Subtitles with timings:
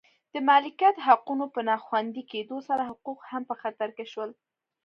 [0.33, 4.29] د مالکیت حقونو په نا خوندي کېدو سره حقوق هم په خطر کې شول